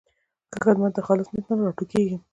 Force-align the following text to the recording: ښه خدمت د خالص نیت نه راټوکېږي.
ښه 0.53 0.59
خدمت 0.65 0.91
د 0.95 0.99
خالص 1.07 1.27
نیت 1.33 1.45
نه 1.49 1.55
راټوکېږي. 1.65 2.17